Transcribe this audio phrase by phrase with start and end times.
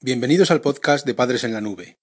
[0.00, 1.98] Bienvenidos al podcast de Padres en la Nube.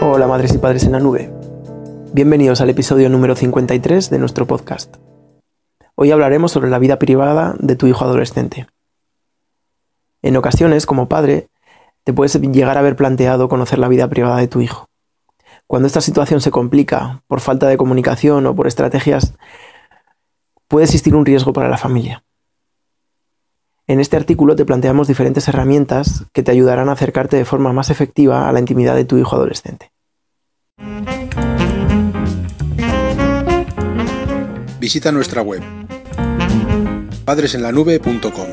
[0.00, 1.30] Hola madres y padres en la nube.
[2.14, 4.96] Bienvenidos al episodio número 53 de nuestro podcast.
[5.94, 8.66] Hoy hablaremos sobre la vida privada de tu hijo adolescente.
[10.22, 11.48] En ocasiones, como padre,
[12.04, 14.88] te puedes llegar a haber planteado conocer la vida privada de tu hijo.
[15.66, 19.34] Cuando esta situación se complica por falta de comunicación o por estrategias
[20.68, 22.24] puede existir un riesgo para la familia.
[23.86, 27.88] En este artículo te planteamos diferentes herramientas que te ayudarán a acercarte de forma más
[27.88, 29.92] efectiva a la intimidad de tu hijo adolescente.
[34.78, 35.62] Visita nuestra web
[37.24, 38.48] padresenlanube.com.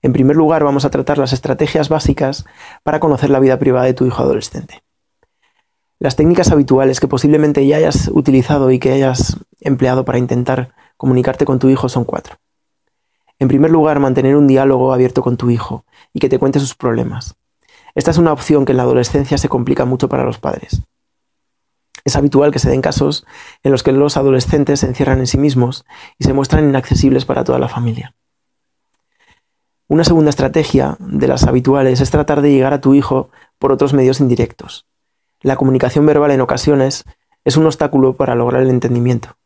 [0.00, 2.44] En primer lugar, vamos a tratar las estrategias básicas
[2.82, 4.82] para conocer la vida privada de tu hijo adolescente.
[5.98, 11.44] Las técnicas habituales que posiblemente ya hayas utilizado y que hayas empleado para intentar comunicarte
[11.44, 12.36] con tu hijo son cuatro.
[13.38, 16.74] En primer lugar, mantener un diálogo abierto con tu hijo y que te cuente sus
[16.74, 17.34] problemas.
[17.94, 20.82] Esta es una opción que en la adolescencia se complica mucho para los padres.
[22.04, 23.26] Es habitual que se den casos
[23.62, 25.84] en los que los adolescentes se encierran en sí mismos
[26.18, 28.14] y se muestran inaccesibles para toda la familia.
[29.88, 33.94] Una segunda estrategia de las habituales es tratar de llegar a tu hijo por otros
[33.94, 34.86] medios indirectos.
[35.40, 37.04] La comunicación verbal en ocasiones
[37.44, 39.36] es un obstáculo para lograr el entendimiento.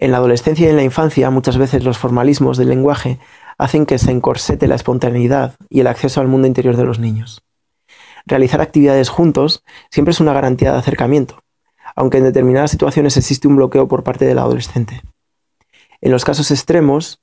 [0.00, 3.18] En la adolescencia y en la infancia muchas veces los formalismos del lenguaje
[3.58, 7.42] hacen que se encorsete la espontaneidad y el acceso al mundo interior de los niños.
[8.24, 11.42] Realizar actividades juntos siempre es una garantía de acercamiento,
[11.96, 15.02] aunque en determinadas situaciones existe un bloqueo por parte del adolescente.
[16.00, 17.20] En los casos extremos,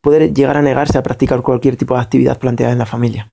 [0.00, 3.32] puede llegar a negarse a practicar cualquier tipo de actividad planteada en la familia.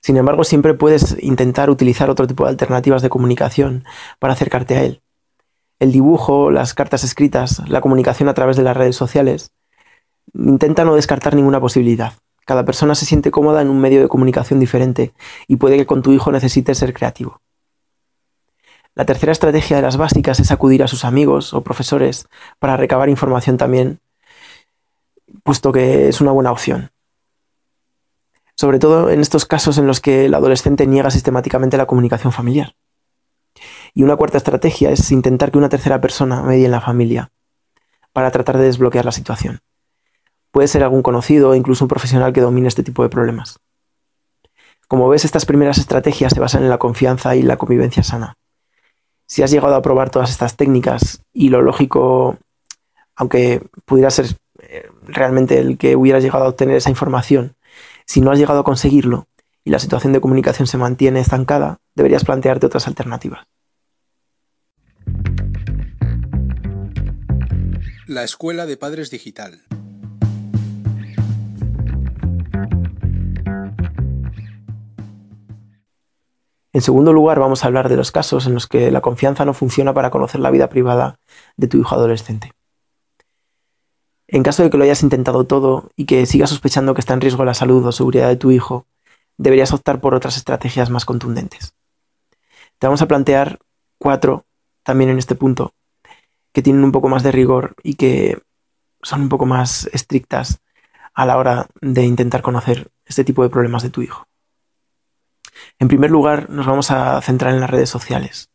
[0.00, 3.84] Sin embargo, siempre puedes intentar utilizar otro tipo de alternativas de comunicación
[4.18, 5.02] para acercarte a él,
[5.78, 9.52] el dibujo, las cartas escritas, la comunicación a través de las redes sociales.
[10.34, 12.14] Intenta no descartar ninguna posibilidad.
[12.44, 15.12] Cada persona se siente cómoda en un medio de comunicación diferente
[15.46, 17.40] y puede que con tu hijo necesites ser creativo.
[18.94, 22.26] La tercera estrategia de las básicas es acudir a sus amigos o profesores
[22.58, 24.00] para recabar información también,
[25.44, 26.90] puesto que es una buena opción.
[28.56, 32.74] Sobre todo en estos casos en los que el adolescente niega sistemáticamente la comunicación familiar.
[33.94, 37.30] Y una cuarta estrategia es intentar que una tercera persona medie en la familia
[38.12, 39.60] para tratar de desbloquear la situación.
[40.50, 43.60] Puede ser algún conocido o incluso un profesional que domine este tipo de problemas.
[44.88, 48.36] Como ves, estas primeras estrategias se basan en la confianza y la convivencia sana.
[49.26, 52.38] Si has llegado a probar todas estas técnicas y lo lógico,
[53.14, 54.26] aunque pudiera ser
[54.60, 57.54] eh, realmente el que hubieras llegado a obtener esa información,
[58.06, 59.26] si no has llegado a conseguirlo
[59.62, 63.46] y la situación de comunicación se mantiene estancada, deberías plantearte otras alternativas.
[68.08, 69.64] La Escuela de Padres Digital.
[76.72, 79.52] En segundo lugar, vamos a hablar de los casos en los que la confianza no
[79.52, 81.20] funciona para conocer la vida privada
[81.58, 82.52] de tu hijo adolescente.
[84.26, 87.20] En caso de que lo hayas intentado todo y que sigas sospechando que está en
[87.20, 88.86] riesgo la salud o seguridad de tu hijo,
[89.36, 91.74] deberías optar por otras estrategias más contundentes.
[92.78, 93.58] Te vamos a plantear
[93.98, 94.46] cuatro
[94.82, 95.74] también en este punto
[96.58, 98.42] que tienen un poco más de rigor y que
[99.00, 100.58] son un poco más estrictas
[101.14, 104.26] a la hora de intentar conocer este tipo de problemas de tu hijo.
[105.78, 108.50] En primer lugar, nos vamos a centrar en las redes sociales.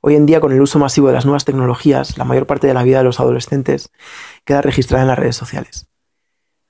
[0.00, 2.74] Hoy en día, con el uso masivo de las nuevas tecnologías, la mayor parte de
[2.74, 3.92] la vida de los adolescentes
[4.44, 5.86] queda registrada en las redes sociales.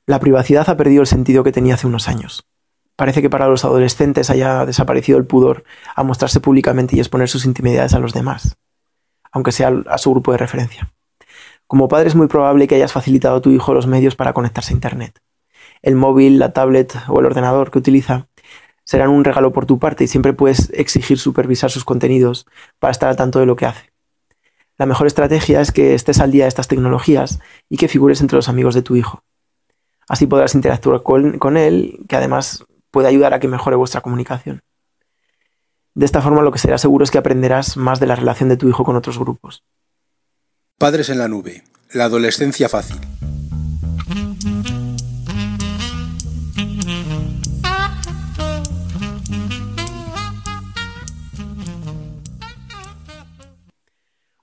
[0.05, 2.47] La privacidad ha perdido el sentido que tenía hace unos años.
[2.95, 5.65] Parece que para los adolescentes haya desaparecido el pudor
[5.97, 8.59] a mostrarse públicamente y exponer sus intimidades a los demás
[9.33, 10.93] aunque sea a su grupo de referencia.
[11.66, 14.72] Como padre es muy probable que hayas facilitado a tu hijo los medios para conectarse
[14.72, 15.21] a Internet.
[15.83, 18.28] El móvil, la tablet o el ordenador que utiliza
[18.84, 22.47] serán un regalo por tu parte y siempre puedes exigir supervisar sus contenidos
[22.78, 23.93] para estar al tanto de lo que hace.
[24.78, 28.36] La mejor estrategia es que estés al día de estas tecnologías y que figures entre
[28.36, 29.22] los amigos de tu hijo.
[30.09, 34.63] Así podrás interactuar con, con él, que además puede ayudar a que mejore vuestra comunicación.
[35.98, 38.56] De esta forma lo que será seguro es que aprenderás más de la relación de
[38.56, 39.65] tu hijo con otros grupos.
[40.78, 41.65] Padres en la nube.
[41.92, 43.00] La adolescencia fácil.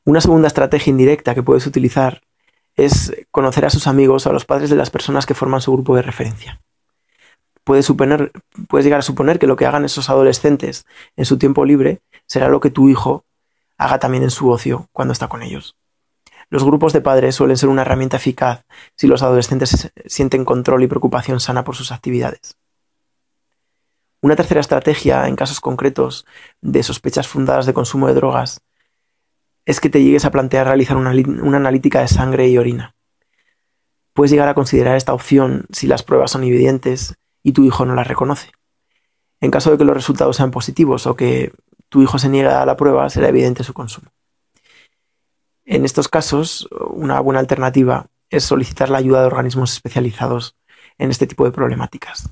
[0.04, 2.22] Una segunda estrategia indirecta que puedes utilizar
[2.76, 5.72] es conocer a sus amigos o a los padres de las personas que forman su
[5.72, 6.60] grupo de referencia
[7.66, 8.32] puedes, suponer,
[8.72, 10.86] llegar a suponer que lo que hagan esos adolescentes
[11.18, 13.26] en su tiempo libre será lo que tu hijo
[13.78, 15.76] haga también en su ocio cuando está con ellos.
[16.50, 18.64] Los grupos de padres suelen ser una herramienta eficaz
[18.96, 22.56] si los adolescentes sienten control y preocupación sana por sus actividades.
[24.22, 26.26] Una tercera estrategia en casos concretos
[26.62, 28.62] de sospechas fundadas de consumo de drogas
[29.66, 31.10] es que te llegues a plantear realizar una,
[31.58, 32.96] analítica de sangre y orina.
[34.14, 37.16] Puedes llegar a considerar esta opción si las pruebas son evidentes
[37.46, 38.52] y tu hijo no las reconoce.
[39.40, 41.54] En caso de que los resultados sean positivos o que
[41.90, 44.10] tu hijo se niega a la prueba, será evidente su consumo.
[45.64, 50.56] En estos casos, una buena alternativa es solicitar la ayuda de organismos especializados
[50.98, 52.32] en este tipo de problemáticas.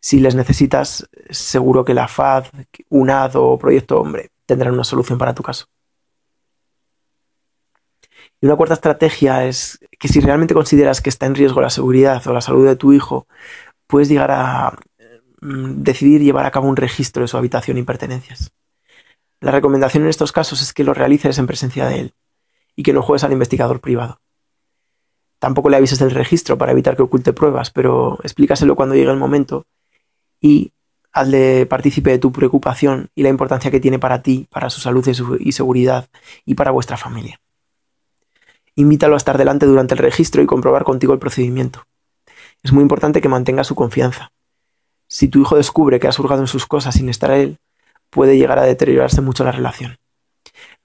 [0.00, 2.46] Si les necesitas, seguro que la FAD,
[2.88, 5.66] UNAD o Proyecto Hombre tendrán una solución para tu caso.
[8.40, 12.24] Y una cuarta estrategia es que si realmente consideras que está en riesgo la seguridad
[12.26, 13.26] o la salud de tu hijo,
[13.88, 14.78] puedes llegar a
[15.40, 18.52] mm, decidir llevar a cabo un registro de su habitación y pertenencias.
[19.40, 22.14] La recomendación en estos casos es que lo realices en presencia de él
[22.76, 24.20] y que no juegues al investigador privado.
[25.38, 29.16] Tampoco le avises del registro para evitar que oculte pruebas, pero explícaselo cuando llegue el
[29.16, 29.66] momento
[30.40, 30.72] y
[31.12, 35.06] hazle partícipe de tu preocupación y la importancia que tiene para ti, para su salud
[35.40, 36.08] y seguridad
[36.44, 37.40] y para vuestra familia.
[38.74, 41.84] Invítalo a estar delante durante el registro y comprobar contigo el procedimiento.
[42.62, 44.32] Es muy importante que mantenga su confianza.
[45.06, 47.58] Si tu hijo descubre que has hurgado en sus cosas sin estar a él,
[48.10, 49.98] puede llegar a deteriorarse mucho la relación.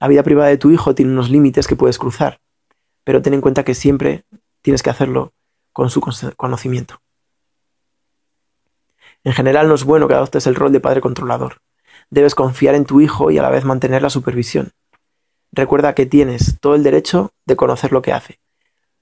[0.00, 2.40] La vida privada de tu hijo tiene unos límites que puedes cruzar,
[3.04, 4.24] pero ten en cuenta que siempre
[4.62, 5.32] tienes que hacerlo
[5.72, 6.00] con su
[6.36, 7.00] conocimiento.
[9.24, 11.60] En general no es bueno que adoptes el rol de padre controlador.
[12.10, 14.72] Debes confiar en tu hijo y a la vez mantener la supervisión.
[15.50, 18.38] Recuerda que tienes todo el derecho de conocer lo que hace,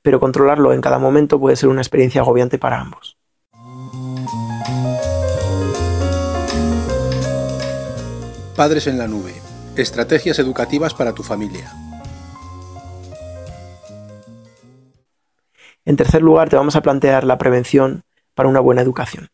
[0.02, 3.16] pero controlarlo en cada momento puede ser una experiencia agobiante para ambos.
[8.56, 9.34] Padres en la nube.
[9.76, 11.72] Estrategias educativas para tu familia.
[15.84, 18.04] En tercer lugar, te vamos a plantear la prevención
[18.34, 19.30] para una buena educación.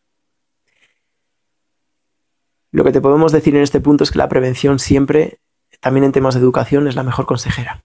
[2.70, 5.40] Lo que te podemos decir en este punto es que la prevención siempre
[5.80, 7.84] también en temas de educación es la mejor consejera.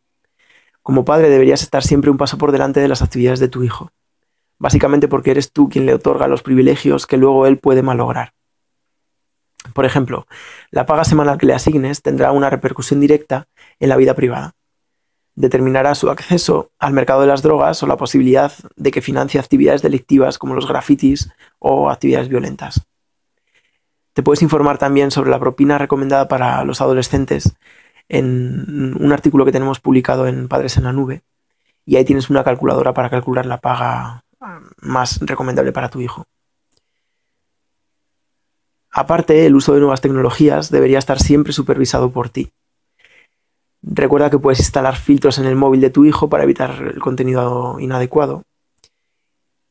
[0.83, 3.91] Como padre deberías estar siempre un paso por delante de las actividades de tu hijo,
[4.59, 8.33] básicamente porque eres tú quien le otorga los privilegios que luego él puede malograr.
[9.73, 10.27] Por ejemplo,
[10.71, 13.47] la paga semanal que le asignes tendrá una repercusión directa
[13.79, 14.55] en la vida privada.
[15.35, 19.81] Determinará su acceso al mercado de las drogas o la posibilidad de que financie actividades
[19.81, 22.85] delictivas como los grafitis o actividades violentas.
[24.11, 27.55] Te puedes informar también sobre la propina recomendada para los adolescentes
[28.09, 31.21] en un artículo que tenemos publicado en Padres en la Nube.
[31.85, 34.23] Y ahí tienes una calculadora para calcular la paga
[34.81, 36.25] más recomendable para tu hijo.
[38.91, 42.51] Aparte, el uso de nuevas tecnologías debería estar siempre supervisado por ti.
[43.81, 47.79] Recuerda que puedes instalar filtros en el móvil de tu hijo para evitar el contenido
[47.79, 48.43] inadecuado.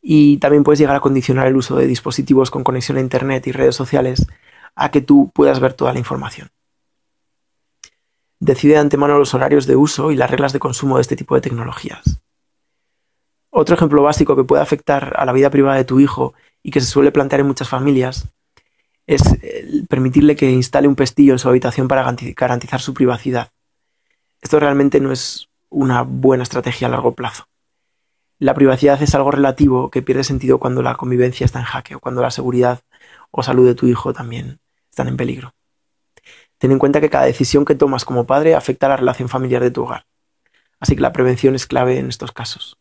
[0.03, 3.53] Y también puedes llegar a condicionar el uso de dispositivos con conexión a Internet y
[3.53, 4.27] redes sociales
[4.75, 6.49] a que tú puedas ver toda la información.
[8.45, 11.37] Decide de antemano los horarios de uso y las reglas de consumo de este tipo
[11.37, 12.21] de tecnologías.
[13.51, 16.81] Otro ejemplo básico que puede afectar a la vida privada de tu hijo y que
[16.81, 18.27] se suele plantear en muchas familias
[19.07, 19.23] es
[19.89, 23.53] permitirle que instale un pestillo en su habitación para garantizar su privacidad.
[24.41, 27.45] Esto realmente no es una buena estrategia a largo plazo.
[28.41, 32.01] La privacidad es algo relativo que pierde sentido cuando la convivencia está en jaque o
[32.01, 32.81] cuando la seguridad
[33.31, 34.59] o salud de tu hijo también
[34.91, 35.55] están en peligro.
[36.63, 39.61] Ten en cuenta que cada decisión que tomas como padre afecta a la relación familiar
[39.65, 40.07] de tu hogar.
[40.79, 42.79] Así que la prevención es clave en estos casos.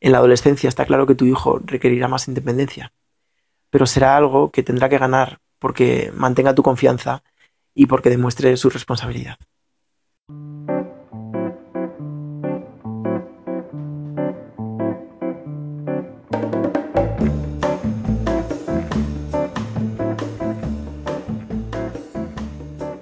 [0.00, 2.92] En la adolescencia está claro que tu hijo requerirá más independencia,
[3.70, 7.22] pero será algo que tendrá que ganar porque mantenga tu confianza
[7.76, 9.38] y porque demuestre su responsabilidad.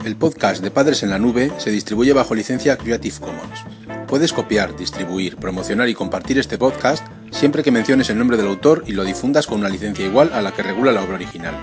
[0.05, 3.65] El podcast de Padres en la Nube se distribuye bajo licencia Creative Commons.
[4.07, 8.85] Puedes copiar, distribuir, promocionar y compartir este podcast siempre que menciones el nombre del autor
[8.87, 11.55] y lo difundas con una licencia igual a la que regula la obra original.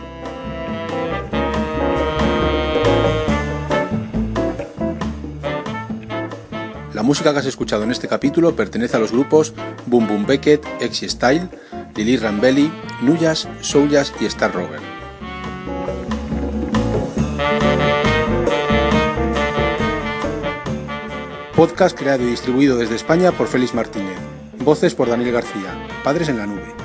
[6.93, 9.53] La música que has escuchado en este capítulo pertenece a los grupos
[9.85, 11.49] Boom Boom Beckett, Exy Style,
[11.95, 14.94] Lily Rambelli, Nuyas, Souljas y Star Rover.
[21.55, 24.17] Podcast creado y distribuido desde España por Félix Martínez.
[24.59, 25.87] Voces por Daniel García.
[26.03, 26.84] Padres en la nube.